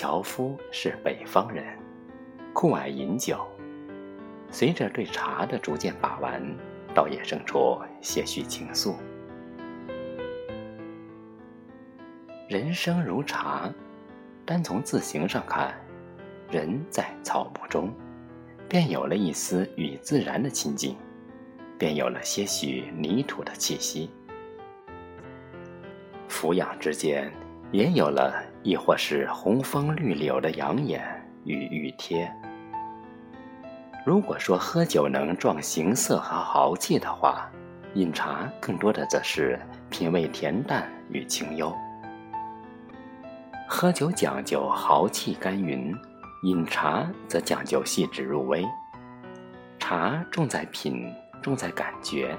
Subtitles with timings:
[0.00, 1.76] 樵夫是北方人，
[2.52, 3.44] 酷爱饮酒。
[4.48, 6.40] 随着对茶的逐渐把玩，
[6.94, 8.94] 倒也生出些许情愫。
[12.48, 13.68] 人生如茶，
[14.46, 15.74] 单从字形上看，
[16.48, 17.92] 人在草木中，
[18.68, 20.96] 便有了一丝与自然的亲近，
[21.76, 24.08] 便有了些许泥土的气息。
[26.28, 27.32] 俯仰之间，
[27.70, 31.02] 也有了亦或是红枫绿柳的养眼
[31.44, 32.32] 与熨贴。
[34.06, 37.46] 如果说喝酒能壮形色和豪气的话，
[37.94, 39.58] 饮茶更多的则是
[39.90, 41.74] 品味恬淡与清幽。
[43.68, 45.94] 喝酒讲究豪气干云，
[46.44, 48.64] 饮茶则讲究细致入微。
[49.78, 52.34] 茶重在品，重在感觉，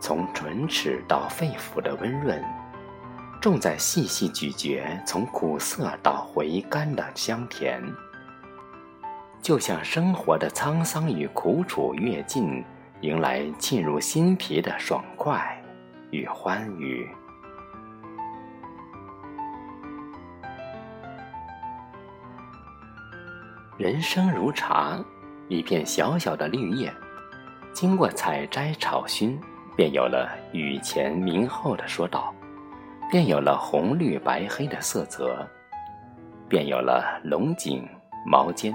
[0.00, 2.42] 从唇齿到肺腑的温润，
[3.40, 7.80] 重在细细咀嚼，从苦涩到回甘的香甜。
[9.40, 12.64] 就像生活的沧桑与苦楚越尽，
[13.00, 15.62] 迎来沁入心脾的爽快
[16.10, 17.08] 与欢愉。
[23.76, 24.98] 人生如茶，
[25.46, 26.92] 一片小小的绿叶，
[27.72, 29.40] 经过采摘炒熏，
[29.76, 32.34] 便有了雨前明后的说道，
[33.10, 35.46] 便有了红绿白黑的色泽，
[36.48, 37.88] 便有了龙井、
[38.26, 38.74] 毛尖。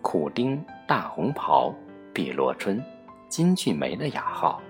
[0.00, 1.74] 苦丁、大红袍、
[2.12, 2.82] 碧螺春、
[3.26, 4.60] 金骏眉的雅号。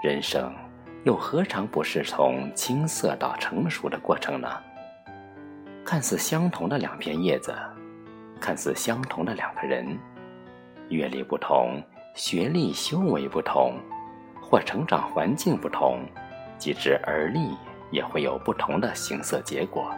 [0.00, 0.54] 人生
[1.02, 4.48] 又何尝不是从青涩到成熟的过程呢？
[5.84, 7.52] 看似相同的两片叶子，
[8.40, 9.98] 看似相同的两个人，
[10.88, 11.82] 阅历不同，
[12.14, 13.74] 学历修为不同，
[14.40, 15.98] 或成长环境不同，
[16.58, 17.56] 即使而立
[17.92, 19.94] 也会有不同的形色结果。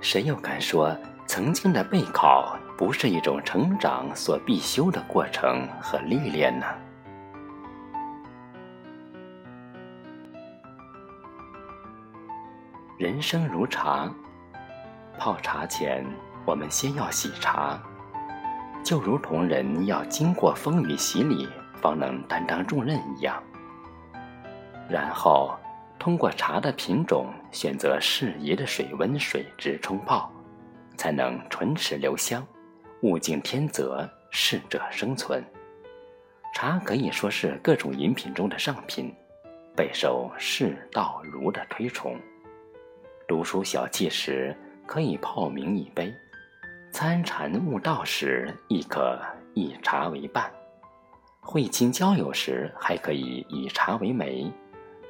[0.00, 2.56] 谁又敢说曾经的备考？
[2.78, 6.64] 不是一种成长所必修的过程和历练呢。
[12.96, 14.10] 人生如茶，
[15.18, 16.02] 泡茶前
[16.46, 17.78] 我们先要洗茶，
[18.82, 21.46] 就如同人要经过风雨洗礼
[21.82, 23.42] 方能担当重任一样。
[24.88, 25.54] 然后
[26.00, 30.32] 通过茶的品种选择适宜的水温水质冲泡，
[30.96, 32.44] 才能唇齿留香。
[33.02, 35.44] 物竞天择，适者生存。
[36.54, 39.14] 茶可以说是各种饮品中的上品，
[39.76, 42.18] 备受士道儒的推崇。
[43.28, 44.56] 读书小憩时
[44.86, 46.10] 可以泡茗一杯，
[46.92, 49.20] 参禅悟道时亦可
[49.52, 50.50] 以茶为伴，
[51.40, 54.50] 会亲交友时还可以以茶为媒。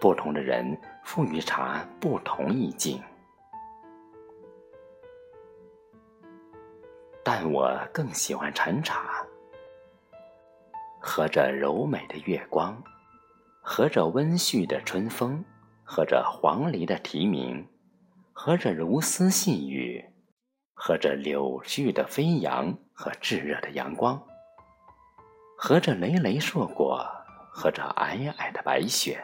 [0.00, 3.00] 不同的人赋予茶不同意境。
[7.22, 9.24] 但我更喜欢禅茶，
[10.98, 12.82] 和着柔美的月光，
[13.60, 15.44] 和着温煦的春风，
[15.84, 17.68] 和着黄鹂的啼鸣，
[18.32, 20.02] 和着如丝细雨，
[20.72, 24.20] 和着柳絮的飞扬和炙热的阳光，
[25.58, 27.06] 和着累累硕果，
[27.52, 29.22] 和着皑皑的白雪，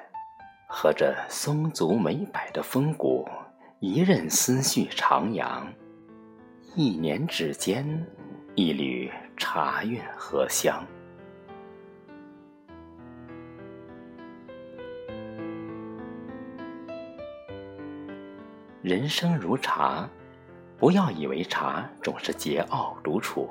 [0.79, 3.27] 和着松足美柏的风骨，
[3.81, 5.63] 一任思绪徜徉。
[6.75, 8.07] 一年指尖，
[8.55, 10.85] 一缕茶韵荷香。
[18.83, 20.07] 人生如茶，
[20.77, 23.49] 不要以为茶总是桀骜独处，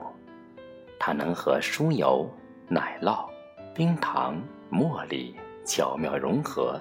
[1.00, 2.30] 它能和酥油、
[2.68, 3.28] 奶酪、
[3.74, 4.40] 冰糖、
[4.72, 5.36] 茉莉
[5.66, 6.80] 巧妙融合，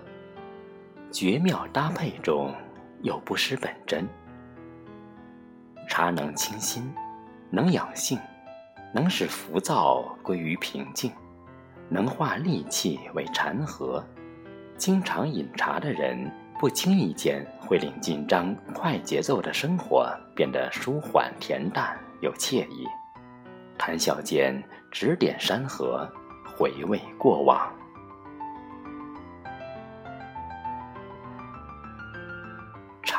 [1.15, 2.53] 绝妙搭配中
[3.03, 4.05] 又不失本真。
[5.89, 6.93] 茶能清心，
[7.51, 8.19] 能养性，
[8.93, 11.13] 能使浮躁归于平静，
[11.89, 14.05] 能化戾气为禅和。
[14.77, 16.29] 经常饮茶的人，
[16.59, 22.89] 不经意间会令紧张快节奏的生活变得舒缓恬淡又惬意。
[23.79, 24.61] 谈笑间，
[24.91, 26.13] 指点山河，
[26.57, 27.73] 回味过往。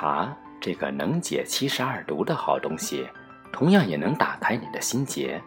[0.05, 0.31] 茶。
[0.61, 3.07] 这个能解七十二毒的好东西，
[3.51, 5.41] 同样也能打开你的心结。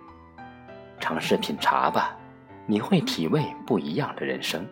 [1.01, 2.17] 尝试品茶吧，
[2.67, 4.65] 你会体味不一样的人生。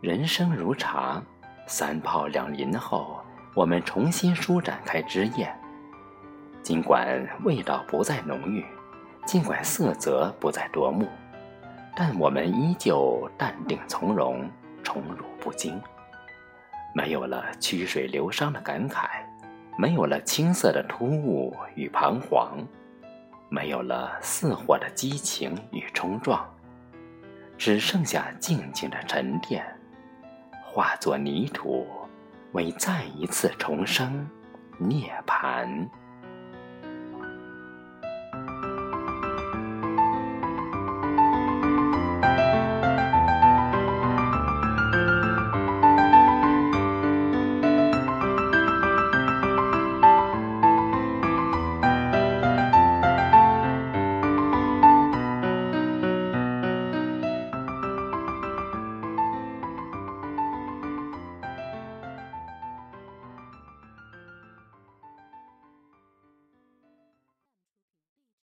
[0.00, 1.22] 人生如茶，
[1.66, 3.20] 三泡两淋后，
[3.54, 5.52] 我们重新舒展开枝叶。
[6.62, 8.64] 尽管味道不再浓郁，
[9.26, 11.08] 尽管色泽不再夺目，
[11.94, 14.48] 但我们依旧淡定从容，
[14.82, 15.78] 宠辱不惊。
[16.96, 19.08] 没有了曲水流觞的感慨，
[19.76, 22.56] 没有了青涩的突兀与彷徨，
[23.50, 26.48] 没有了似火的激情与冲撞，
[27.58, 29.66] 只剩下静静的沉淀，
[30.62, 31.84] 化作泥土，
[32.52, 34.30] 为再一次重生
[34.78, 35.88] 涅槃。